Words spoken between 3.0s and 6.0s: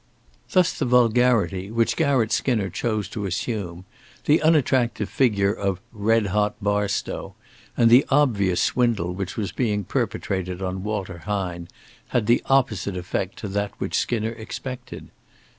to assume, the unattractive figure of